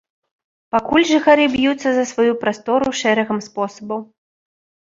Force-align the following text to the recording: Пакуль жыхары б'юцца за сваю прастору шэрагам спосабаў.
Пакуль 0.75 1.05
жыхары 1.09 1.45
б'юцца 1.57 1.89
за 1.99 2.07
сваю 2.13 2.33
прастору 2.47 2.89
шэрагам 3.03 3.39
спосабаў. 3.51 4.05